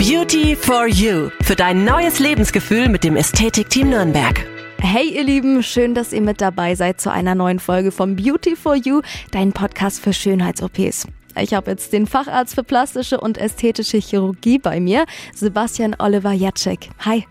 [0.00, 4.46] Beauty for You für dein neues Lebensgefühl mit dem Ästhetikteam Nürnberg.
[4.78, 8.56] Hey ihr Lieben, schön, dass ihr mit dabei seid zu einer neuen Folge von Beauty
[8.56, 11.06] for You, dein Podcast für Schönheits-OPs.
[11.38, 16.88] Ich habe jetzt den Facharzt für plastische und ästhetische Chirurgie bei mir, Sebastian Oliver Jacek.
[17.00, 17.26] Hi.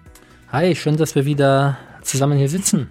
[0.52, 2.88] Hi, schön, dass wir wieder zusammen hier sitzen.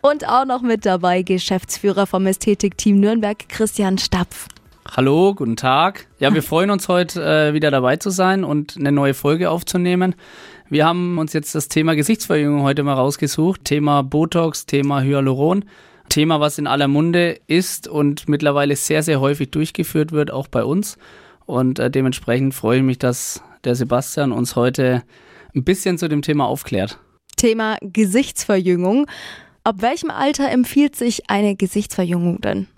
[0.00, 4.48] Und auch noch mit dabei Geschäftsführer vom Ästhetikteam Nürnberg, Christian Stapf.
[4.94, 6.06] Hallo, guten Tag.
[6.20, 10.14] Ja, wir freuen uns heute äh, wieder dabei zu sein und eine neue Folge aufzunehmen.
[10.70, 13.64] Wir haben uns jetzt das Thema Gesichtsverjüngung heute mal rausgesucht.
[13.64, 15.64] Thema Botox, Thema Hyaluron.
[16.08, 20.64] Thema, was in aller Munde ist und mittlerweile sehr, sehr häufig durchgeführt wird, auch bei
[20.64, 20.98] uns.
[21.46, 25.02] Und äh, dementsprechend freue ich mich, dass der Sebastian uns heute
[25.54, 26.98] ein bisschen zu dem Thema aufklärt.
[27.36, 29.06] Thema Gesichtsverjüngung.
[29.64, 32.68] Ab welchem Alter empfiehlt sich eine Gesichtsverjüngung denn?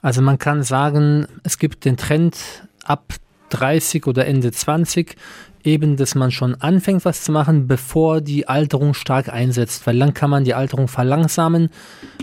[0.00, 2.36] Also man kann sagen, es gibt den Trend
[2.84, 3.14] ab
[3.50, 5.16] 30 oder Ende 20
[5.64, 9.86] eben, dass man schon anfängt, was zu machen, bevor die Alterung stark einsetzt.
[9.86, 11.70] Weil dann kann man die Alterung verlangsamen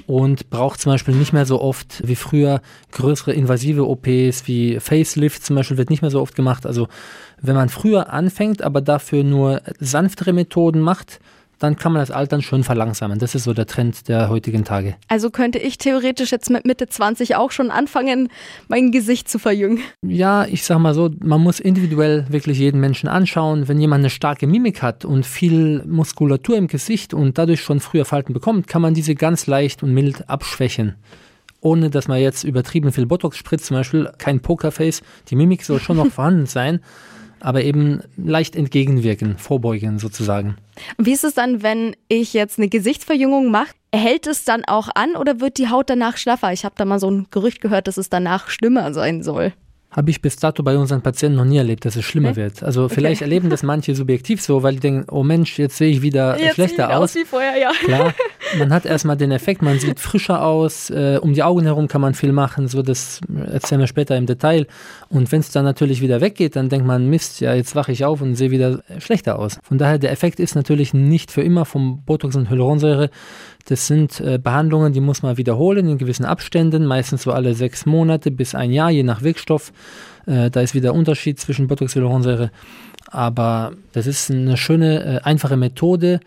[0.07, 5.45] und braucht zum Beispiel nicht mehr so oft wie früher größere invasive OPs wie Facelift
[5.45, 6.65] zum Beispiel wird nicht mehr so oft gemacht.
[6.65, 6.87] Also
[7.41, 11.19] wenn man früher anfängt, aber dafür nur sanftere Methoden macht,
[11.59, 13.19] dann kann man das Altern schon verlangsamen.
[13.19, 14.95] Das ist so der Trend der heutigen Tage.
[15.07, 18.29] Also könnte ich theoretisch jetzt mit Mitte 20 auch schon anfangen,
[18.67, 19.79] mein Gesicht zu verjüngen?
[20.01, 23.67] Ja, ich sag mal so, man muss individuell wirklich jeden Menschen anschauen.
[23.67, 28.05] Wenn jemand eine starke Mimik hat und viel Muskulatur im Gesicht und dadurch schon früher
[28.05, 30.95] Falten bekommt, kann man diese ganz leicht und mild abschwächen
[31.61, 35.01] ohne dass man jetzt übertrieben viel Botox spritzt, zum Beispiel kein Pokerface.
[35.29, 36.79] Die Mimik soll schon noch vorhanden sein,
[37.39, 40.57] aber eben leicht entgegenwirken, vorbeugen sozusagen.
[40.97, 43.73] Wie ist es dann, wenn ich jetzt eine Gesichtsverjüngung mache?
[43.93, 46.51] Hält es dann auch an oder wird die Haut danach schlaffer?
[46.51, 49.53] Ich habe da mal so ein Gerücht gehört, dass es danach schlimmer sein soll.
[49.95, 52.41] Habe ich bis dato bei unseren Patienten noch nie erlebt, dass es schlimmer okay.
[52.41, 52.63] wird.
[52.63, 53.29] Also vielleicht okay.
[53.29, 56.55] erleben das manche subjektiv so, weil die denken, oh Mensch, jetzt sehe ich wieder jetzt
[56.55, 57.11] schlechter aus.
[57.11, 57.15] aus.
[57.15, 57.71] wie vorher, ja.
[57.71, 58.13] Klar,
[58.57, 62.01] man hat erstmal den Effekt, man sieht frischer aus, äh, um die Augen herum kann
[62.01, 63.21] man viel machen, so das
[63.51, 64.67] erzählen wir später im Detail.
[65.09, 68.05] Und wenn es dann natürlich wieder weggeht, dann denkt man, Mist, ja, jetzt wache ich
[68.05, 69.59] auf und sehe wieder schlechter aus.
[69.63, 73.09] Von daher, der Effekt ist natürlich nicht für immer vom Botox und Hyaluronsäure
[73.65, 77.85] das sind äh, Behandlungen, die muss man wiederholen in gewissen Abständen, meistens so alle sechs
[77.87, 79.73] Monate bis ein Jahr, je nach Wirkstoff.
[80.27, 82.51] Äh, da ist wieder Unterschied zwischen Botox und Hyaluronsäure.
[83.09, 86.19] Aber das ist eine schöne, äh, einfache Methode,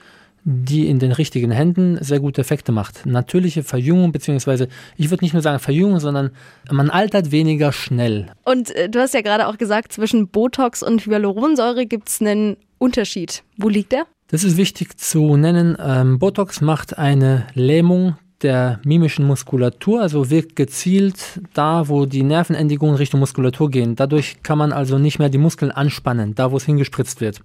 [0.50, 3.04] die in den richtigen Händen sehr gute Effekte macht.
[3.04, 6.30] Natürliche Verjüngung, beziehungsweise ich würde nicht nur sagen Verjüngung, sondern
[6.70, 8.28] man altert weniger schnell.
[8.46, 12.56] Und äh, du hast ja gerade auch gesagt, zwischen Botox und Hyaluronsäure gibt es einen
[12.78, 13.42] Unterschied.
[13.58, 14.06] Wo liegt der?
[14.30, 15.76] Das ist wichtig zu nennen.
[15.78, 22.94] Ähm, Botox macht eine Lähmung der mimischen Muskulatur, also wirkt gezielt da, wo die Nervenendigungen
[22.94, 23.96] Richtung Muskulatur gehen.
[23.96, 27.40] Dadurch kann man also nicht mehr die Muskeln anspannen, da wo es hingespritzt wird.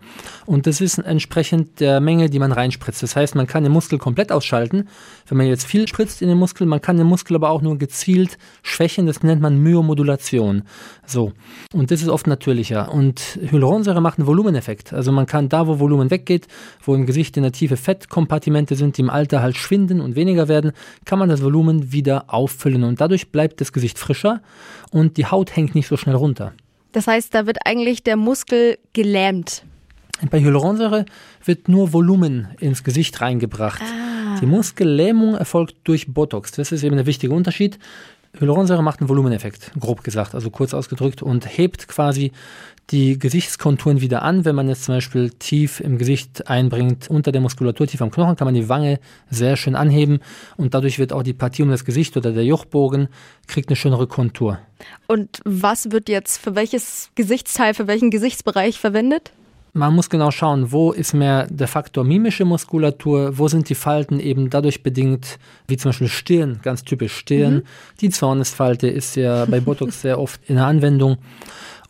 [0.45, 3.01] Und das ist entsprechend der Menge, die man reinspritzt.
[3.01, 4.87] Das heißt, man kann den Muskel komplett ausschalten,
[5.27, 6.67] wenn man jetzt viel spritzt in den Muskel.
[6.67, 9.07] Man kann den Muskel aber auch nur gezielt schwächen.
[9.07, 10.61] Das nennt man Myomodulation.
[11.07, 11.33] So.
[11.73, 12.93] Und das ist oft natürlicher.
[12.93, 14.93] Und Hyaluronsäure macht einen Volumeneffekt.
[14.93, 16.47] Also man kann da, wo Volumen weggeht,
[16.83, 20.47] wo im Gesicht in der Tiefe Fettkompartimente sind, die im Alter halt schwinden und weniger
[20.47, 20.71] werden,
[21.05, 24.41] kann man das Volumen wieder auffüllen und dadurch bleibt das Gesicht frischer
[24.91, 26.53] und die Haut hängt nicht so schnell runter.
[26.91, 29.63] Das heißt, da wird eigentlich der Muskel gelähmt.
[30.29, 31.05] Bei Hyaluronsäure
[31.43, 33.81] wird nur Volumen ins Gesicht reingebracht.
[33.81, 34.39] Ah.
[34.39, 36.51] Die Muskellähmung erfolgt durch Botox.
[36.51, 37.79] Das ist eben der wichtige Unterschied.
[38.39, 42.31] Hyaluronsäure macht einen Volumeneffekt, grob gesagt, also kurz ausgedrückt, und hebt quasi
[42.89, 44.43] die Gesichtskonturen wieder an.
[44.43, 48.35] Wenn man jetzt zum Beispiel tief im Gesicht einbringt, unter der Muskulatur, tief am Knochen,
[48.35, 48.99] kann man die Wange
[49.29, 50.19] sehr schön anheben
[50.57, 53.07] und dadurch wird auch die Partie um das Gesicht oder der Jochbogen
[53.47, 54.59] kriegt eine schönere Kontur.
[55.07, 59.31] Und was wird jetzt für welches Gesichtsteil, für welchen Gesichtsbereich verwendet?
[59.75, 64.19] Man muss genau schauen, wo ist mehr der Faktor mimische Muskulatur, wo sind die Falten
[64.19, 67.55] eben dadurch bedingt, wie zum Beispiel Stirn, ganz typisch Stirn.
[67.55, 67.63] Mhm.
[67.99, 71.17] Die Zornesfalte ist ja bei Botox sehr oft in der Anwendung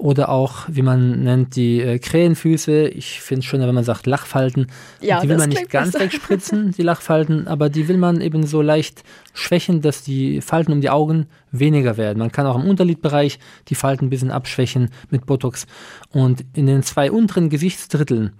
[0.04, 2.90] oder auch, wie man nennt, die äh, Krähenfüße.
[2.90, 4.68] Ich finde es schöner, wenn man sagt Lachfalten.
[5.00, 6.04] Ja, die will man nicht ganz besser.
[6.04, 9.04] wegspritzen, die Lachfalten, aber die will man eben so leicht
[9.34, 12.20] schwächen, dass die Falten um die Augen weniger werden.
[12.20, 13.40] Man kann auch im Unterlidbereich
[13.70, 15.68] die Falten ein bisschen abschwächen mit Botox.
[16.12, 18.34] Und in den zwei unteren Gesichtsdritteln,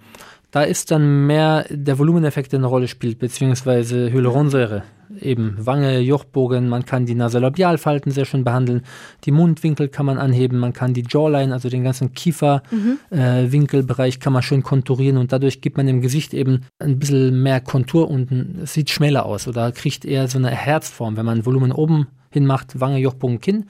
[0.50, 4.82] da ist dann mehr der Volumeneffekt, der eine Rolle spielt, beziehungsweise Hyaluronsäure.
[5.20, 8.82] Eben Wange, Jochbogen, man kann die Nasolabialfalten sehr schön behandeln,
[9.24, 14.20] die Mundwinkel kann man anheben, man kann die Jawline, also den ganzen Kieferwinkelbereich mhm.
[14.20, 17.60] äh, kann man schön konturieren und dadurch gibt man dem Gesicht eben ein bisschen mehr
[17.60, 18.30] Kontur und
[18.62, 21.16] es sieht schmäler aus oder kriegt eher so eine Herzform.
[21.16, 23.66] Wenn man Volumen oben hin macht, Wange, Jochbogen, Kinn,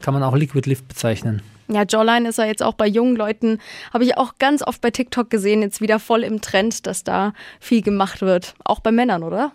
[0.00, 1.42] kann man auch Liquid Lift bezeichnen.
[1.70, 3.58] Ja, Jawline ist ja jetzt auch bei jungen Leuten,
[3.92, 7.34] habe ich auch ganz oft bei TikTok gesehen, jetzt wieder voll im Trend, dass da
[7.60, 8.54] viel gemacht wird.
[8.64, 9.52] Auch bei Männern, oder?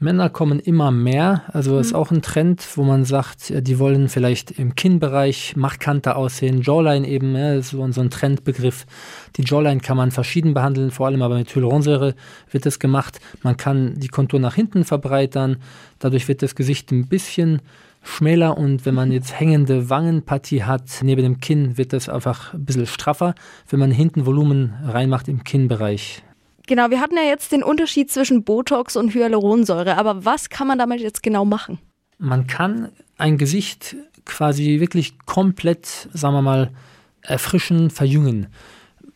[0.00, 1.42] Männer kommen immer mehr.
[1.48, 1.80] Also mhm.
[1.80, 6.62] ist auch ein Trend, wo man sagt, die wollen vielleicht im Kinnbereich markanter aussehen.
[6.62, 8.86] Jawline eben, ja, so, so ein Trendbegriff.
[9.36, 12.14] Die Jawline kann man verschieden behandeln, vor allem aber mit Hyaluronsäure
[12.50, 13.20] wird das gemacht.
[13.42, 15.56] Man kann die Kontur nach hinten verbreitern.
[15.98, 17.60] Dadurch wird das Gesicht ein bisschen
[18.04, 22.64] schmäler und wenn man jetzt hängende Wangenpartie hat neben dem Kinn, wird das einfach ein
[22.64, 23.34] bisschen straffer,
[23.68, 26.22] wenn man hinten Volumen reinmacht im Kinnbereich.
[26.68, 30.78] Genau, wir hatten ja jetzt den Unterschied zwischen Botox und Hyaluronsäure, aber was kann man
[30.78, 31.78] damit jetzt genau machen?
[32.18, 36.70] Man kann ein Gesicht quasi wirklich komplett, sagen wir mal,
[37.22, 38.48] erfrischen, verjüngen.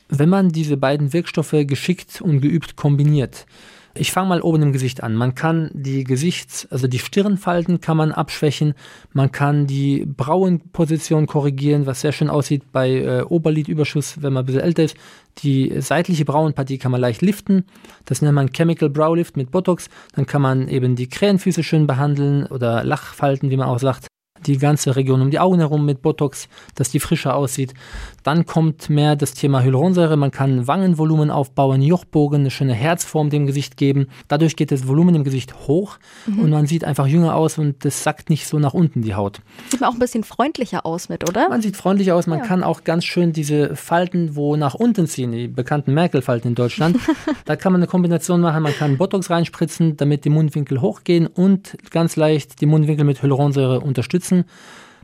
[0.09, 3.45] Wenn man diese beiden Wirkstoffe geschickt und geübt kombiniert,
[3.95, 5.15] ich fange mal oben im Gesicht an.
[5.15, 8.75] Man kann die Gesichts-, also die Stirnfalten kann man abschwächen.
[9.13, 14.47] Man kann die Brauenposition korrigieren, was sehr schön aussieht bei äh, Oberlidüberschuss, wenn man ein
[14.47, 14.97] bisschen älter ist.
[15.39, 17.65] Die seitliche Brauenpartie kann man leicht liften.
[18.05, 19.89] Das nennt man Chemical Brow Lift mit Botox.
[20.15, 24.12] Dann kann man eben die Krähenfüße schön behandeln oder Lachfalten, wie man auch sagt
[24.47, 27.75] die ganze Region um die Augen herum mit Botox, dass die frischer aussieht.
[28.23, 30.17] Dann kommt mehr das Thema Hyaluronsäure.
[30.17, 34.07] Man kann Wangenvolumen aufbauen, Jochbogen, eine schöne Herzform dem Gesicht geben.
[34.29, 36.41] Dadurch geht das Volumen im Gesicht hoch mhm.
[36.41, 39.41] und man sieht einfach jünger aus und das sackt nicht so nach unten die Haut.
[39.69, 41.49] Sieht man auch ein bisschen freundlicher aus mit, oder?
[41.49, 42.27] Man sieht freundlicher aus.
[42.27, 42.45] Man ja.
[42.45, 46.99] kann auch ganz schön diese Falten, wo nach unten ziehen, die bekannten Merkel-Falten in Deutschland.
[47.45, 48.63] da kann man eine Kombination machen.
[48.63, 53.81] Man kann Botox reinspritzen, damit die Mundwinkel hochgehen und ganz leicht die Mundwinkel mit Hyaluronsäure
[53.81, 54.45] unterstützen setzen.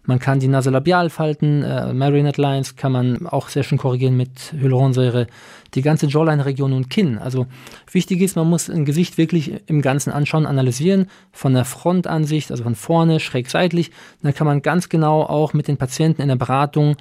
[0.05, 5.27] Man kann die Nasolabialfalten, äh, Marionette Lines kann man auch sehr schön korrigieren mit Hyaluronsäure.
[5.75, 7.19] Die ganze Jawline-Region und Kinn.
[7.19, 7.47] Also
[7.93, 12.63] wichtig ist, man muss ein Gesicht wirklich im Ganzen anschauen, analysieren, von der Frontansicht, also
[12.63, 13.91] von vorne, schräg seitlich.
[14.23, 16.97] Dann kann man ganz genau auch mit den Patienten in der Beratung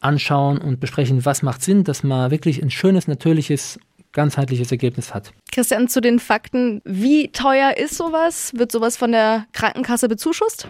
[0.00, 3.78] anschauen und besprechen, was macht Sinn, dass man wirklich ein schönes, natürliches
[4.10, 5.32] ganzheitliches Ergebnis hat.
[5.52, 8.52] Christian, zu den Fakten, wie teuer ist sowas?
[8.54, 10.68] Wird sowas von der Krankenkasse bezuschusst?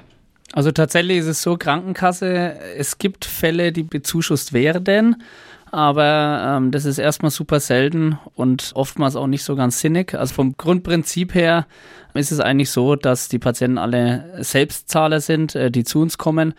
[0.53, 5.23] Also tatsächlich ist es so, Krankenkasse, es gibt Fälle, die bezuschusst werden,
[5.71, 10.15] aber ähm, das ist erstmal super selten und oftmals auch nicht so ganz sinnig.
[10.15, 11.67] Also vom Grundprinzip her
[12.13, 16.53] ist es eigentlich so, dass die Patienten alle Selbstzahler sind, äh, die zu uns kommen.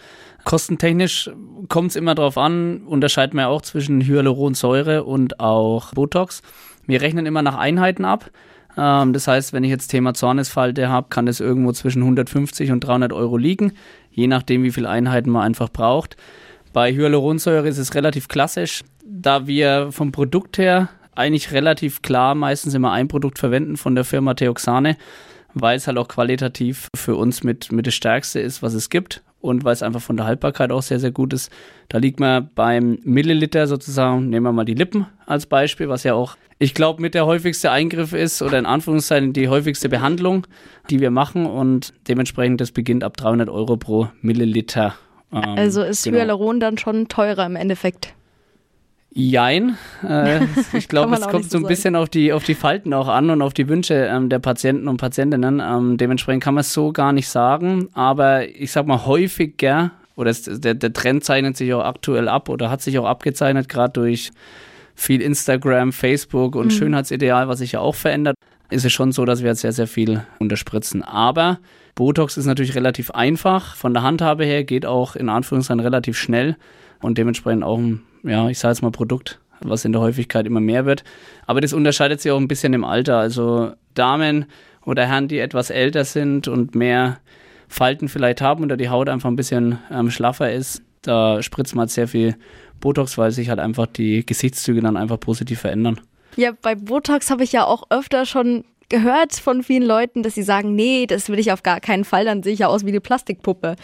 [0.43, 1.29] Kostentechnisch
[1.69, 6.41] kommt es immer darauf an, unterscheiden wir auch zwischen Hyaluronsäure und auch Botox.
[6.87, 8.31] Wir rechnen immer nach Einheiten ab.
[8.77, 12.81] Ähm, das heißt, wenn ich jetzt Thema Zornesfalte habe, kann das irgendwo zwischen 150 und
[12.81, 13.73] 300 Euro liegen,
[14.11, 16.17] je nachdem, wie viele Einheiten man einfach braucht.
[16.71, 22.73] Bei Hyaluronsäure ist es relativ klassisch, da wir vom Produkt her eigentlich relativ klar meistens
[22.73, 24.97] immer ein Produkt verwenden von der Firma Theoxane,
[25.53, 29.21] weil es halt auch qualitativ für uns mit, mit das Stärkste ist, was es gibt
[29.43, 31.51] und weil es einfach von der Haltbarkeit auch sehr, sehr gut ist.
[31.89, 36.13] Da liegt man beim Milliliter sozusagen, nehmen wir mal die Lippen als Beispiel, was ja
[36.13, 40.47] auch ich glaube, mit der häufigste Eingriff ist oder in Anführungszeichen die häufigste Behandlung,
[40.89, 44.95] die wir machen und dementsprechend das beginnt ab 300 Euro pro Milliliter.
[45.33, 46.19] Ähm, also ist genau.
[46.19, 48.13] Hyaluron dann schon teurer im Endeffekt?
[49.15, 49.77] Jein.
[50.07, 50.41] Äh,
[50.73, 53.41] ich glaube, es kommt so ein bisschen auf die, auf die Falten auch an und
[53.41, 55.61] auf die Wünsche ähm, der Patienten und Patientinnen.
[55.63, 57.89] Ähm, dementsprechend kann man es so gar nicht sagen.
[57.93, 62.49] Aber ich sag mal, häufiger, oder es, der, der Trend zeichnet sich auch aktuell ab
[62.49, 64.31] oder hat sich auch abgezeichnet, gerade durch
[64.95, 66.71] viel Instagram, Facebook und mhm.
[66.71, 68.35] Schönheitsideal, was sich ja auch verändert,
[68.69, 71.03] ist es schon so, dass wir jetzt sehr, sehr viel unterspritzen.
[71.03, 71.59] Aber
[71.95, 73.75] Botox ist natürlich relativ einfach.
[73.75, 76.57] Von der Handhabe her geht auch in Anführungszeichen relativ schnell
[77.01, 80.59] und dementsprechend auch ein, ja, ich sage jetzt mal Produkt, was in der Häufigkeit immer
[80.59, 81.03] mehr wird.
[81.45, 83.17] Aber das unterscheidet sich auch ein bisschen im Alter.
[83.17, 84.45] Also Damen
[84.85, 87.19] oder Herren, die etwas älter sind und mehr
[87.67, 91.83] Falten vielleicht haben oder die Haut einfach ein bisschen ähm, schlaffer ist, da spritzt man
[91.83, 92.35] halt sehr viel
[92.79, 95.99] Botox, weil sich halt einfach die Gesichtszüge dann einfach positiv verändern.
[96.35, 100.43] Ja, bei Botox habe ich ja auch öfter schon gehört von vielen Leuten, dass sie
[100.43, 102.89] sagen, nee, das will ich auf gar keinen Fall, dann sehe ich ja aus wie
[102.89, 103.75] eine Plastikpuppe.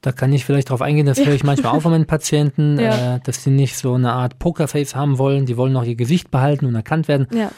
[0.00, 3.16] Da kann ich vielleicht darauf eingehen, das höre ich manchmal auch von meinen Patienten, ja.
[3.16, 6.30] äh, dass sie nicht so eine Art Pokerface haben wollen, die wollen auch ihr Gesicht
[6.30, 7.26] behalten und erkannt werden.
[7.32, 7.50] Ja.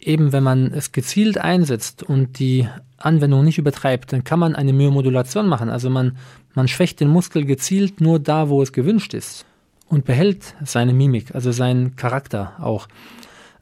[0.00, 4.72] Eben wenn man es gezielt einsetzt und die Anwendung nicht übertreibt, dann kann man eine
[4.72, 5.70] Myomodulation machen.
[5.70, 6.16] Also man,
[6.54, 9.44] man schwächt den Muskel gezielt nur da, wo es gewünscht ist
[9.88, 12.88] und behält seine Mimik, also seinen Charakter auch.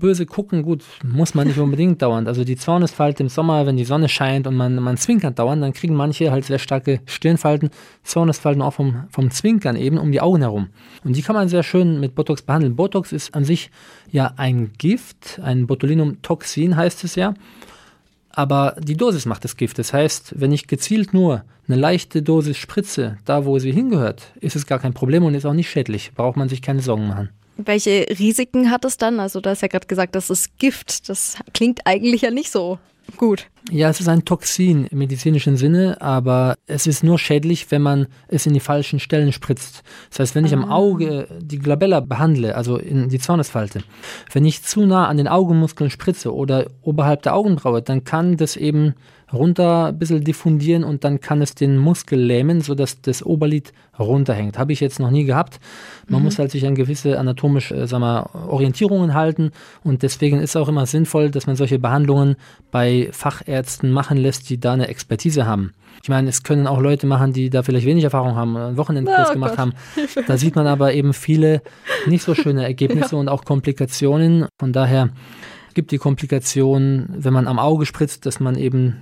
[0.01, 2.27] Böse gucken, gut, muss man nicht unbedingt dauernd.
[2.27, 5.73] Also die Zornesfalte im Sommer, wenn die Sonne scheint und man, man zwinkert dauernd, dann
[5.73, 7.71] kriegen manche halt sehr starke Stirnfalten,
[8.03, 10.69] Zornesfalten auch vom, vom Zwinkern eben um die Augen herum.
[11.05, 12.77] Und die kann man sehr schön mit Botox behandeln.
[12.77, 13.71] Botox ist an sich
[14.11, 17.35] ja ein Gift, ein Botulinumtoxin heißt es ja.
[18.31, 19.79] aber die Dosis macht das Gift.
[19.79, 24.57] Das heißt, wenn ich gezielt nur eine leichte Dosis spritze, da wo sie hingehört, ist
[24.57, 26.13] es gar kein Problem und ist auch nicht schädlich.
[26.15, 27.31] Braucht man sich keine Sorgen machen.
[27.67, 29.21] Welche Risiken hat es dann?
[29.21, 31.09] Also, da ist ja gerade gesagt, das ist Gift.
[31.09, 32.79] Das klingt eigentlich ja nicht so
[33.17, 33.47] gut.
[33.71, 38.07] Ja, es ist ein Toxin im medizinischen Sinne, aber es ist nur schädlich, wenn man
[38.29, 39.83] es in die falschen Stellen spritzt.
[40.09, 40.57] Das heißt, wenn ich ah.
[40.57, 43.83] am Auge die Glabella behandle, also in die Zornesfalte,
[44.33, 48.57] wenn ich zu nah an den Augenmuskeln spritze oder oberhalb der Augenbraue, dann kann das
[48.57, 48.95] eben
[49.33, 54.59] runter ein bisschen diffundieren und dann kann es den Muskel lähmen, sodass das Oberlid runterhängt.
[54.59, 55.61] Habe ich jetzt noch nie gehabt.
[56.09, 56.25] Man mhm.
[56.25, 59.53] muss halt sich an gewisse anatomische äh, sag mal, Orientierungen halten
[59.85, 62.37] und deswegen ist es auch immer sinnvoll, dass man solche Behandlungen
[62.71, 65.73] bei Fachärzten machen lässt, die da eine Expertise haben.
[66.03, 69.31] Ich meine, es können auch Leute machen, die da vielleicht wenig Erfahrung haben, einen Wochenendkurs
[69.31, 69.59] oh gemacht Gott.
[69.59, 69.73] haben.
[70.27, 71.63] Da sieht man aber eben viele
[72.07, 73.19] nicht so schöne Ergebnisse ja.
[73.19, 74.47] und auch Komplikationen.
[74.59, 75.11] Von daher
[75.75, 78.97] gibt die Komplikation, wenn man am Auge spritzt, dass man eben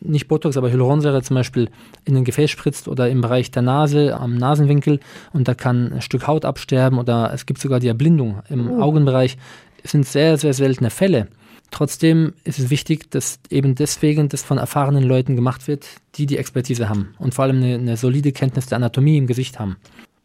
[0.00, 1.68] nicht Botox, aber Hyaluronsäure zum Beispiel
[2.04, 5.00] in ein Gefäß spritzt oder im Bereich der Nase, am Nasenwinkel
[5.32, 8.82] und da kann ein Stück Haut absterben oder es gibt sogar die Erblindung im oh.
[8.82, 9.36] Augenbereich.
[9.82, 11.28] Es sind sehr, sehr seltene Fälle.
[11.70, 16.38] Trotzdem ist es wichtig, dass eben deswegen das von erfahrenen Leuten gemacht wird, die die
[16.38, 19.76] Expertise haben und vor allem eine, eine solide Kenntnis der Anatomie im Gesicht haben.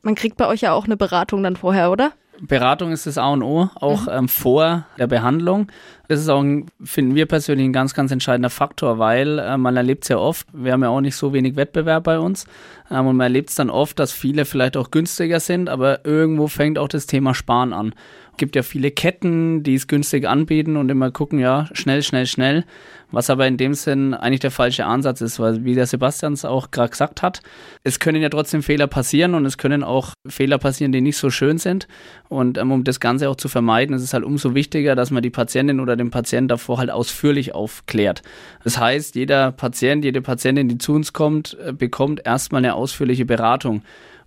[0.01, 2.13] Man kriegt bei euch ja auch eine Beratung dann vorher, oder?
[2.41, 4.11] Beratung ist das A und O, auch mhm.
[4.11, 5.67] ähm, vor der Behandlung.
[6.07, 9.77] Das ist auch, ein, finden wir persönlich, ein ganz, ganz entscheidender Faktor, weil äh, man
[9.77, 12.45] erlebt es ja oft, wir haben ja auch nicht so wenig Wettbewerb bei uns
[12.89, 16.47] ähm, und man erlebt es dann oft, dass viele vielleicht auch günstiger sind, aber irgendwo
[16.47, 17.93] fängt auch das Thema Sparen an
[18.39, 22.65] gibt ja viele Ketten, die es günstig anbieten und immer gucken, ja, schnell, schnell, schnell.
[23.11, 26.45] Was aber in dem Sinn eigentlich der falsche Ansatz ist, weil wie der Sebastian es
[26.45, 27.41] auch gerade gesagt hat,
[27.83, 31.29] es können ja trotzdem Fehler passieren und es können auch Fehler passieren, die nicht so
[31.29, 31.87] schön sind.
[32.29, 35.23] Und ähm, um das Ganze auch zu vermeiden, ist es halt umso wichtiger, dass man
[35.23, 38.21] die Patientin oder den Patienten davor halt ausführlich aufklärt.
[38.63, 43.25] Das heißt, jeder Patient, jede Patientin, die zu uns kommt, äh, bekommt erstmal eine ausführliche
[43.25, 43.81] Beratung.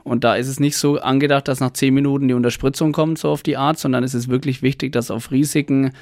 [0.05, 3.31] Und da ist es nicht so angedacht, dass nach zehn Minuten die Unterspritzung kommt, so
[3.31, 5.93] auf die Art, sondern es ist wirklich wichtig, dass auf Risiken,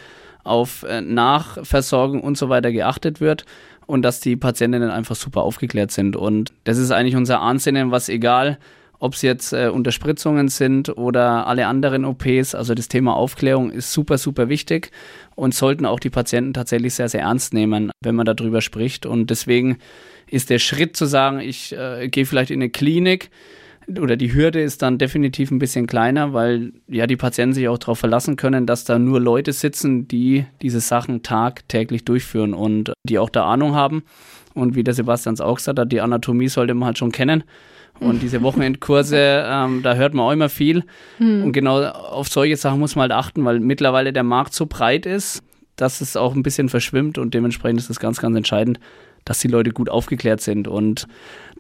[0.43, 3.45] auf äh, Nachversorgung und so weiter geachtet wird
[3.87, 6.17] und dass die Patientinnen einfach super aufgeklärt sind.
[6.17, 8.59] Und das ist eigentlich unser Ansinnen, was egal,
[9.01, 13.93] ob es jetzt äh, Unterspritzungen sind oder alle anderen OPs, also das Thema Aufklärung ist
[13.93, 14.93] super, super wichtig
[15.35, 19.07] und sollten auch die Patienten tatsächlich sehr, sehr ernst nehmen, wenn man darüber spricht.
[19.07, 19.79] Und deswegen
[20.29, 23.31] ist der Schritt zu sagen, ich äh, gehe vielleicht in eine Klinik,
[23.99, 27.79] oder die Hürde ist dann definitiv ein bisschen kleiner, weil ja die Patienten sich auch
[27.79, 33.19] darauf verlassen können, dass da nur Leute sitzen, die diese Sachen tagtäglich durchführen und die
[33.19, 34.03] auch da Ahnung haben.
[34.55, 37.45] Und wie der Sebastian es auch gesagt hat, die Anatomie sollte man halt schon kennen.
[38.01, 40.85] Und diese Wochenendkurse, ähm, da hört man auch immer viel.
[41.19, 41.45] Hm.
[41.45, 45.07] Und genau auf solche Sachen muss man halt achten, weil mittlerweile der Markt so breit
[45.07, 45.43] ist,
[45.77, 48.79] dass es auch ein bisschen verschwimmt und dementsprechend ist das ganz, ganz entscheidend,
[49.31, 50.67] dass die Leute gut aufgeklärt sind.
[50.67, 51.07] Und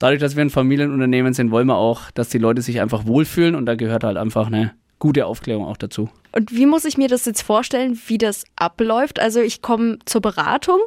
[0.00, 3.54] dadurch, dass wir ein Familienunternehmen sind, wollen wir auch, dass die Leute sich einfach wohlfühlen
[3.54, 6.10] und da gehört halt einfach eine gute Aufklärung auch dazu.
[6.32, 9.20] Und wie muss ich mir das jetzt vorstellen, wie das abläuft?
[9.20, 10.80] Also ich komme zur Beratung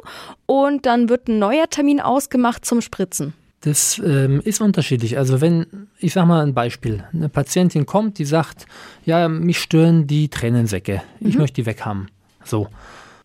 [0.44, 3.32] und dann wird ein neuer Termin ausgemacht zum Spritzen.
[3.62, 5.16] Das ähm, ist unterschiedlich.
[5.16, 8.66] Also wenn, ich sage mal ein Beispiel, eine Patientin kommt, die sagt,
[9.06, 11.40] ja, mich stören die Tränensäcke, ich mhm.
[11.40, 12.10] möchte die weghaben.
[12.44, 12.68] So.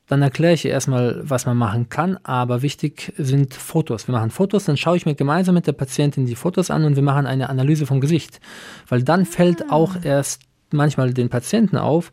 [0.09, 4.07] Dann erkläre ich erstmal, was man machen kann, aber wichtig sind Fotos.
[4.07, 6.95] Wir machen Fotos, dann schaue ich mir gemeinsam mit der Patientin die Fotos an und
[6.95, 8.41] wir machen eine Analyse vom Gesicht.
[8.87, 9.73] Weil dann fällt ah.
[9.73, 12.11] auch erst manchmal den Patienten auf,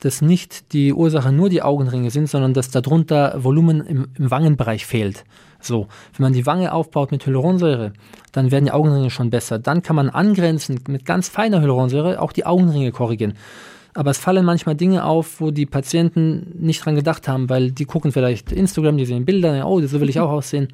[0.00, 4.84] dass nicht die Ursache nur die Augenringe sind, sondern dass darunter Volumen im, im Wangenbereich
[4.84, 5.22] fehlt.
[5.60, 5.86] So,
[6.16, 7.92] wenn man die Wange aufbaut mit Hyaluronsäure,
[8.32, 9.60] dann werden die Augenringe schon besser.
[9.60, 13.34] Dann kann man angrenzend mit ganz feiner Hyaluronsäure auch die Augenringe korrigieren
[13.96, 17.86] aber es fallen manchmal Dinge auf, wo die Patienten nicht dran gedacht haben, weil die
[17.86, 20.68] gucken vielleicht Instagram, die sehen Bilder, oh, so will ich auch aussehen.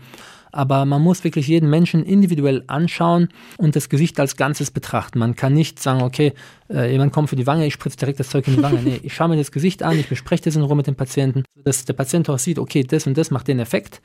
[0.50, 5.18] Aber man muss wirklich jeden Menschen individuell anschauen und das Gesicht als Ganzes betrachten.
[5.20, 6.34] Man kann nicht sagen, okay,
[6.68, 8.80] äh, jemand kommt für die Wange, ich spritze direkt das Zeug in die Wange.
[8.82, 11.44] Nee, ich schaue mir das Gesicht an, ich bespreche das in Ruhe mit dem Patienten,
[11.64, 14.02] dass der Patient auch sieht, okay, das und das macht den Effekt.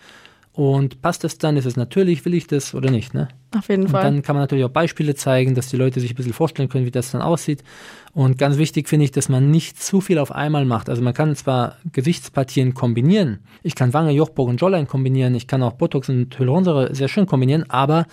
[0.58, 1.56] Und passt das dann?
[1.56, 2.26] Ist es natürlich?
[2.26, 3.14] Will ich das oder nicht?
[3.14, 3.28] Ne?
[3.56, 4.02] Auf jeden und Fall.
[4.02, 6.88] Dann kann man natürlich auch Beispiele zeigen, dass die Leute sich ein bisschen vorstellen können,
[6.88, 7.64] wie das dann aussieht.
[8.12, 10.90] Und ganz wichtig finde ich, dass man nicht zu viel auf einmal macht.
[10.90, 13.38] Also man kann zwar Gesichtspartien kombinieren.
[13.62, 15.36] Ich kann Wange, Jochbogen und Jawline kombinieren.
[15.36, 18.08] Ich kann auch Botox und Hyaluronsäure sehr schön kombinieren, aber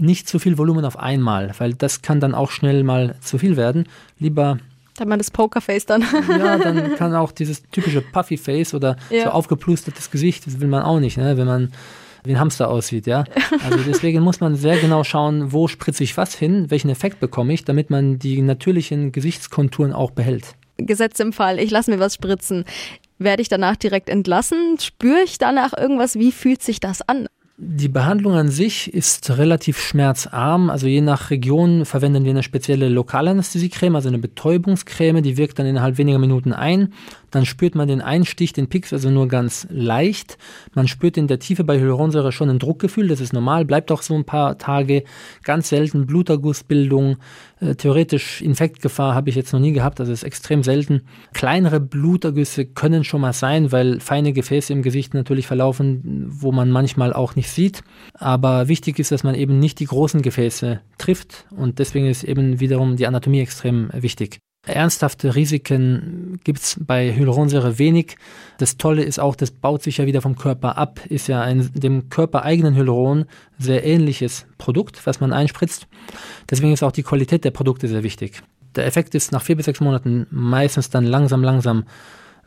[0.00, 3.58] nicht zu viel Volumen auf einmal, weil das kann dann auch schnell mal zu viel
[3.58, 3.84] werden.
[4.18, 4.56] Lieber
[4.96, 6.04] dann man das Pokerface dann.
[6.28, 9.24] ja, dann kann auch dieses typische Puffy-Face oder ja.
[9.24, 11.36] so aufgeplustertes Gesicht, das will man auch nicht, ne?
[11.36, 11.72] wenn man
[12.24, 13.24] wie ein Hamster aussieht, ja.
[13.64, 17.52] Also deswegen muss man sehr genau schauen, wo spritze ich was hin, welchen Effekt bekomme
[17.52, 20.56] ich, damit man die natürlichen Gesichtskonturen auch behält.
[20.76, 22.64] Gesetz im Fall, ich lasse mir was spritzen.
[23.18, 24.78] Werde ich danach direkt entlassen?
[24.78, 26.16] Spüre ich danach irgendwas?
[26.18, 27.28] Wie fühlt sich das an?
[27.58, 30.68] Die Behandlung an sich ist relativ schmerzarm.
[30.68, 35.64] Also je nach Region verwenden wir eine spezielle Lokalanästhesiecreme, also eine Betäubungscreme, die wirkt dann
[35.64, 36.92] innerhalb weniger Minuten ein.
[37.30, 40.38] Dann spürt man den Einstich, den Pix, also nur ganz leicht.
[40.74, 44.02] Man spürt in der Tiefe bei Hyaluronsäure schon ein Druckgefühl, das ist normal, bleibt auch
[44.02, 45.04] so ein paar Tage.
[45.42, 47.16] Ganz selten Blutergussbildung,
[47.60, 51.02] äh, theoretisch Infektgefahr habe ich jetzt noch nie gehabt, also ist extrem selten.
[51.32, 56.70] Kleinere Blutergüsse können schon mal sein, weil feine Gefäße im Gesicht natürlich verlaufen, wo man
[56.70, 57.82] manchmal auch nicht sieht.
[58.14, 62.60] Aber wichtig ist, dass man eben nicht die großen Gefäße trifft und deswegen ist eben
[62.60, 64.38] wiederum die Anatomie extrem wichtig.
[64.66, 68.16] Ernsthafte Risiken gibt es bei Hyaluronsäure wenig.
[68.58, 71.70] Das Tolle ist auch, das baut sich ja wieder vom Körper ab, ist ja ein
[71.74, 73.26] dem körpereigenen Hyaluron
[73.58, 75.86] sehr ähnliches Produkt, was man einspritzt.
[76.50, 78.42] Deswegen ist auch die Qualität der Produkte sehr wichtig.
[78.74, 81.84] Der Effekt ist nach vier bis sechs Monaten meistens dann langsam, langsam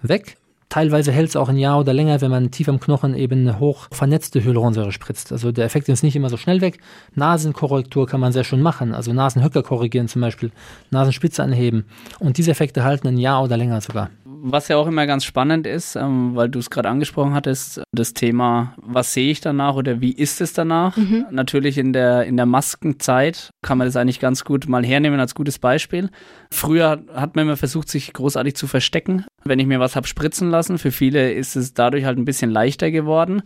[0.01, 0.37] weg.
[0.69, 3.59] Teilweise hält es auch ein Jahr oder länger, wenn man tief am Knochen eben eine
[3.59, 5.31] hoch vernetzte Hyaluronsäure spritzt.
[5.31, 6.77] Also der Effekt ist nicht immer so schnell weg.
[7.15, 10.51] Nasenkorrektur kann man sehr schön machen, also Nasenhöcker korrigieren zum Beispiel,
[10.91, 11.85] Nasenspitze anheben.
[12.19, 14.11] Und diese Effekte halten ein Jahr oder länger sogar
[14.41, 18.13] was ja auch immer ganz spannend ist, ähm, weil du es gerade angesprochen hattest, das
[18.13, 20.95] Thema, was sehe ich danach oder wie ist es danach?
[20.97, 21.25] Mhm.
[21.31, 25.35] Natürlich in der, in der Maskenzeit kann man das eigentlich ganz gut mal hernehmen als
[25.35, 26.09] gutes Beispiel.
[26.51, 30.49] Früher hat man immer versucht, sich großartig zu verstecken, wenn ich mir was habe spritzen
[30.49, 30.77] lassen.
[30.77, 33.43] Für viele ist es dadurch halt ein bisschen leichter geworden.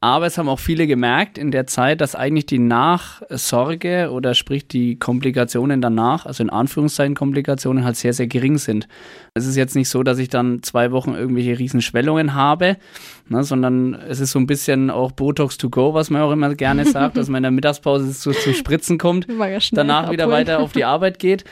[0.00, 4.68] Aber es haben auch viele gemerkt in der Zeit, dass eigentlich die Nachsorge oder sprich
[4.68, 8.88] die Komplikationen danach, also in Anführungszeichen Komplikationen, halt sehr, sehr gering sind.
[9.36, 12.78] Es ist jetzt nicht so, dass ich dann zwei Wochen irgendwelche Riesenschwellungen habe,
[13.28, 16.54] ne, sondern es ist so ein bisschen auch Botox to go, was man auch immer
[16.54, 19.26] gerne sagt, dass man in der Mittagspause zu, zu Spritzen kommt,
[19.72, 20.12] danach abholen.
[20.12, 21.44] wieder weiter auf die Arbeit geht.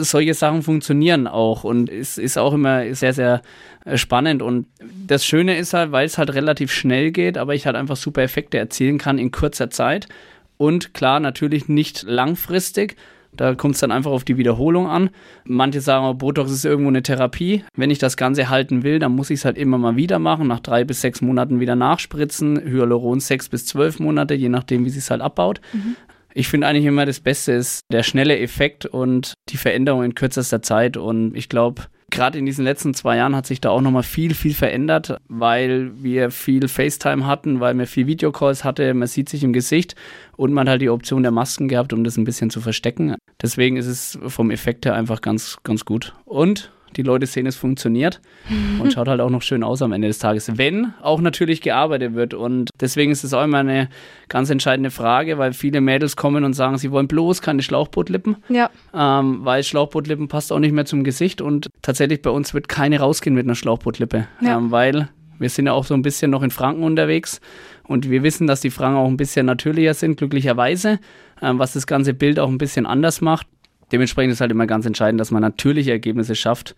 [0.00, 3.42] Solche Sachen funktionieren auch und es ist auch immer sehr, sehr
[3.84, 4.40] äh, spannend.
[4.40, 4.66] Und
[5.06, 8.22] das Schöne ist halt, weil es halt relativ schnell geht, aber ich halt einfach super
[8.22, 10.08] Effekte erzielen kann in kurzer Zeit.
[10.56, 12.96] Und klar, natürlich nicht langfristig.
[13.36, 15.10] Da kommt es dann einfach auf die Wiederholung an.
[15.44, 17.64] Manche sagen, Botox ist irgendwo eine Therapie.
[17.76, 20.46] Wenn ich das Ganze halten will, dann muss ich es halt immer mal wieder machen.
[20.48, 22.60] Nach drei bis sechs Monaten wieder nachspritzen.
[22.60, 25.60] Hyaluron sechs bis zwölf Monate, je nachdem, wie sich halt abbaut.
[25.72, 25.96] Mhm.
[26.34, 30.60] Ich finde eigentlich immer das Beste ist der schnelle Effekt und die Veränderung in kürzester
[30.60, 30.98] Zeit.
[30.98, 34.32] Und ich glaube, Gerade in diesen letzten zwei Jahren hat sich da auch nochmal viel,
[34.34, 39.42] viel verändert, weil wir viel FaceTime hatten, weil man viel Videocalls hatte, man sieht sich
[39.42, 39.96] im Gesicht
[40.36, 43.16] und man hat die Option der Masken gehabt, um das ein bisschen zu verstecken.
[43.42, 46.14] Deswegen ist es vom Effekt her einfach ganz, ganz gut.
[46.24, 48.20] Und die Leute sehen, es funktioniert
[48.80, 52.14] und schaut halt auch noch schön aus am Ende des Tages, wenn auch natürlich gearbeitet
[52.14, 52.34] wird.
[52.34, 53.88] Und deswegen ist es auch immer eine
[54.28, 58.70] ganz entscheidende Frage, weil viele Mädels kommen und sagen, sie wollen bloß keine Schlauchbootlippen, ja.
[58.94, 63.00] ähm, weil Schlauchbootlippen passt auch nicht mehr zum Gesicht und tatsächlich bei uns wird keine
[63.00, 64.56] rausgehen mit einer Schlauchbootlippe, ja.
[64.56, 67.40] ähm, weil wir sind ja auch so ein bisschen noch in Franken unterwegs
[67.84, 70.98] und wir wissen, dass die Franken auch ein bisschen natürlicher sind, glücklicherweise,
[71.40, 73.46] was das ganze Bild auch ein bisschen anders macht.
[73.92, 76.74] Dementsprechend ist halt immer ganz entscheidend, dass man natürliche Ergebnisse schafft.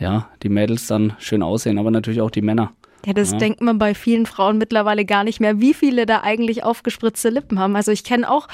[0.00, 2.72] Ja, die Mädels dann schön aussehen, aber natürlich auch die Männer.
[3.04, 3.38] Ja, das ja.
[3.38, 7.58] denkt man bei vielen Frauen mittlerweile gar nicht mehr, wie viele da eigentlich aufgespritzte Lippen
[7.58, 7.74] haben.
[7.74, 8.46] Also ich kenne auch,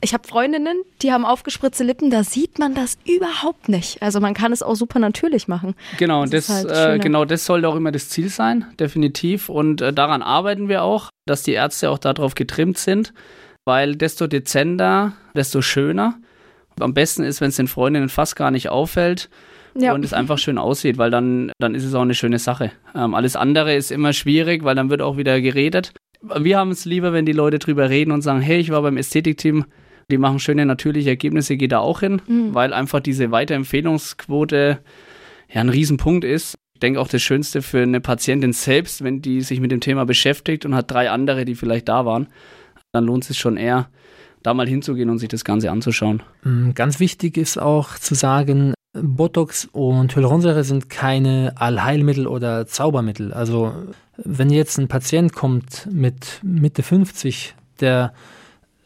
[0.00, 4.00] ich habe Freundinnen, die haben aufgespritzte Lippen, da sieht man das überhaupt nicht.
[4.02, 5.74] Also man kann es auch super natürlich machen.
[5.98, 9.48] Genau, das, das halt äh, genau das sollte auch immer das Ziel sein, definitiv.
[9.48, 13.12] Und äh, daran arbeiten wir auch, dass die Ärzte auch darauf getrimmt sind,
[13.66, 16.18] weil desto dezenter, desto schöner.
[16.80, 19.28] Am besten ist, wenn es den Freundinnen fast gar nicht auffällt
[19.74, 19.92] ja.
[19.92, 22.70] und es einfach schön aussieht, weil dann, dann ist es auch eine schöne Sache.
[22.94, 25.92] Ähm, alles andere ist immer schwierig, weil dann wird auch wieder geredet.
[26.22, 28.96] Wir haben es lieber, wenn die Leute drüber reden und sagen, hey, ich war beim
[28.96, 29.64] Ästhetikteam,
[30.10, 32.54] die machen schöne natürliche Ergebnisse, geht da auch hin, mhm.
[32.54, 34.78] weil einfach diese Weiterempfehlungsquote
[35.52, 36.54] ja ein Riesenpunkt ist.
[36.74, 40.04] Ich denke auch das Schönste für eine Patientin selbst, wenn die sich mit dem Thema
[40.04, 42.28] beschäftigt und hat drei andere, die vielleicht da waren,
[42.92, 43.88] dann lohnt es sich schon eher,
[44.42, 46.22] da mal hinzugehen und sich das Ganze anzuschauen.
[46.44, 53.32] Mm, ganz wichtig ist auch zu sagen, Botox und Hyaluronsäure sind keine Allheilmittel oder Zaubermittel.
[53.32, 53.72] Also
[54.16, 58.12] wenn jetzt ein Patient kommt mit Mitte 50, der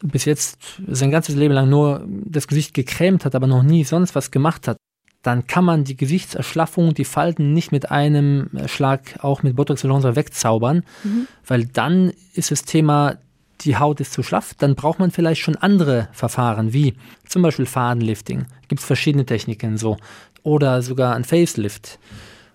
[0.01, 4.15] bis jetzt sein ganzes Leben lang nur das Gesicht gecremt hat, aber noch nie sonst
[4.15, 4.77] was gemacht hat,
[5.21, 10.15] dann kann man die Gesichtserschlaffung, die Falten nicht mit einem Schlag auch mit Botox Hyaluronsäure
[10.15, 11.27] wegzaubern, mhm.
[11.45, 13.17] weil dann ist das Thema
[13.65, 16.95] die Haut ist zu schlaff, dann braucht man vielleicht schon andere Verfahren, wie
[17.27, 18.45] zum Beispiel Fadenlifting.
[18.67, 19.97] Gibt es verschiedene Techniken so.
[20.43, 21.99] Oder sogar ein Facelift.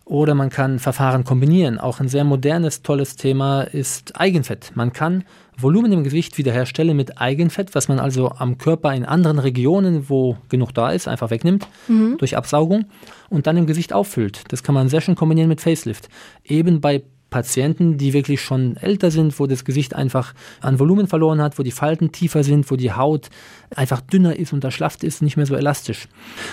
[0.05, 1.79] Oder man kann Verfahren kombinieren.
[1.79, 4.71] Auch ein sehr modernes, tolles Thema ist Eigenfett.
[4.75, 5.25] Man kann
[5.59, 10.37] Volumen im Gesicht wiederherstellen mit Eigenfett, was man also am Körper in anderen Regionen, wo
[10.49, 12.19] genug da ist, einfach wegnimmt mhm.
[12.19, 12.85] durch Absaugung
[13.31, 14.45] und dann im Gesicht auffüllt.
[14.49, 16.09] Das kann man sehr schön kombinieren mit Facelift.
[16.45, 17.03] Eben bei
[17.37, 21.62] Patienten, die wirklich schon älter sind, wo das Gesicht einfach an Volumen verloren hat, wo
[21.62, 23.29] die Falten tiefer sind, wo die Haut
[23.75, 26.09] einfach dünner ist und erschlafft ist, nicht mehr so elastisch.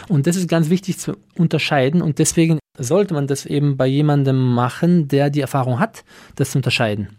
[0.09, 4.35] Und das ist ganz wichtig zu unterscheiden und deswegen sollte man das eben bei jemandem
[4.53, 6.03] machen, der die Erfahrung hat,
[6.35, 7.15] das zu unterscheiden.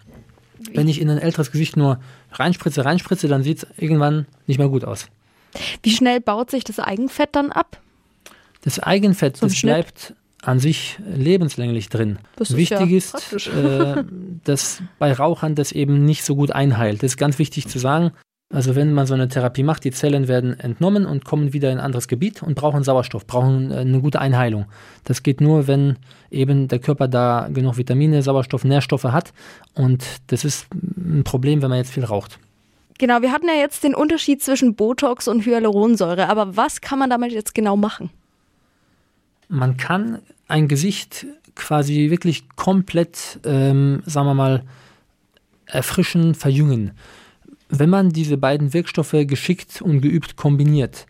[0.74, 2.00] Wenn ich in ein älteres Gesicht nur
[2.32, 5.06] reinspritze, reinspritze, dann sieht es irgendwann nicht mehr gut aus.
[5.82, 7.80] Wie schnell baut sich das Eigenfett dann ab?
[8.60, 10.12] Das Eigenfett, das bleibt
[10.46, 12.18] an sich lebenslänglich drin.
[12.36, 14.04] Das wichtig ist, ist äh,
[14.44, 17.02] dass bei Rauchern das eben nicht so gut einheilt.
[17.02, 18.12] Das ist ganz wichtig zu sagen.
[18.52, 21.78] Also wenn man so eine Therapie macht, die Zellen werden entnommen und kommen wieder in
[21.78, 24.66] ein anderes Gebiet und brauchen Sauerstoff, brauchen äh, eine gute Einheilung.
[25.02, 25.96] Das geht nur, wenn
[26.30, 29.32] eben der Körper da genug Vitamine, Sauerstoff, Nährstoffe hat.
[29.74, 32.38] Und das ist ein Problem, wenn man jetzt viel raucht.
[32.98, 37.10] Genau, wir hatten ja jetzt den Unterschied zwischen Botox und Hyaluronsäure, aber was kann man
[37.10, 38.10] damit jetzt genau machen?
[39.48, 44.64] Man kann ein Gesicht quasi wirklich komplett, ähm, sagen wir mal,
[45.66, 46.92] erfrischen, verjüngen.
[47.68, 51.06] Wenn man diese beiden Wirkstoffe geschickt und geübt kombiniert,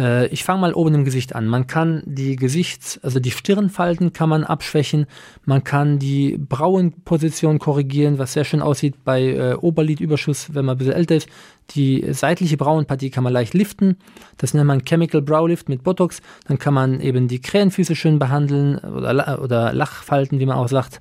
[0.00, 1.46] äh, ich fange mal oben im Gesicht an.
[1.46, 5.06] Man kann die Gesichts-, also die Stirnfalten kann man abschwächen.
[5.44, 10.78] Man kann die Brauenposition korrigieren, was sehr schön aussieht bei äh, Oberlidüberschuss, wenn man ein
[10.78, 11.28] bisschen älter ist.
[11.72, 13.96] Die seitliche Brauenpartie kann man leicht liften.
[14.38, 16.22] Das nennt man Chemical Brow Lift mit Botox.
[16.48, 20.98] Dann kann man eben die Krähenfüße schön behandeln oder, oder Lachfalten, wie man auch sagt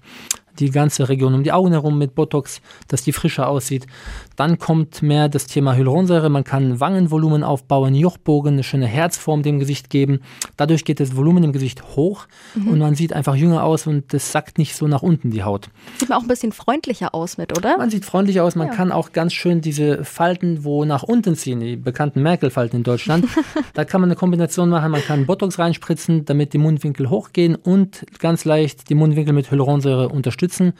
[0.60, 3.88] die ganze Region um die Augen herum mit Botox, dass die frischer aussieht.
[4.36, 6.30] Dann kommt mehr das Thema Hyaluronsäure.
[6.30, 10.20] Man kann Wangenvolumen aufbauen, Jochbogen, eine schöne Herzform dem Gesicht geben.
[10.58, 12.68] Dadurch geht das Volumen im Gesicht hoch mhm.
[12.70, 15.70] und man sieht einfach jünger aus und das sackt nicht so nach unten die Haut.
[15.98, 17.78] Sieht man auch ein bisschen freundlicher aus mit, oder?
[17.78, 18.56] Man sieht freundlicher aus.
[18.56, 18.74] Man ja.
[18.74, 23.26] kann auch ganz schön diese Falten, wo nach unten ziehen, die bekannten Merkel-Falten in Deutschland.
[23.74, 24.92] da kann man eine Kombination machen.
[24.92, 30.10] Man kann Botox reinspritzen, damit die Mundwinkel hochgehen und ganz leicht die Mundwinkel mit Hyaluronsäure
[30.10, 30.74] unterstützen unterstützen.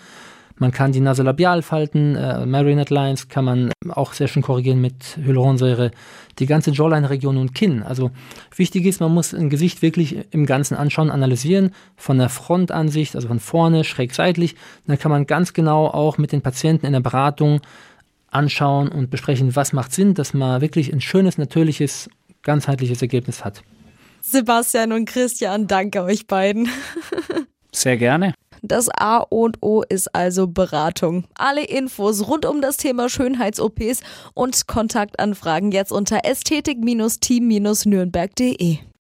[0.62, 5.92] Man kann die Nasolabialfalten, äh, Marionette Lines, kann man auch sehr schön korrigieren mit Hyaluronsäure.
[6.38, 7.82] Die ganze Jawline-Region und Kinn.
[7.82, 8.12] Also
[8.54, 13.30] wichtig ist, man muss ein Gesicht wirklich im Ganzen anschauen, analysieren, von der Frontansicht, also
[13.30, 14.56] von vorne, schräg seitlich.
[14.86, 17.62] Dann kann man ganz genau auch mit den Patienten in der Beratung
[18.30, 22.10] anschauen und besprechen, was macht Sinn, dass man wirklich ein schönes, natürliches,
[22.42, 23.64] ganzheitliches Ergebnis hat.
[24.22, 26.68] Sebastian und Christian, danke euch beiden.
[27.72, 28.34] Sehr gerne.
[28.62, 31.26] Das A und O ist also Beratung.
[31.36, 34.02] Alle Infos rund um das Thema Schönheits-OPs
[34.34, 38.89] und Kontaktanfragen jetzt unter ästhetik-team-nürnberg.de.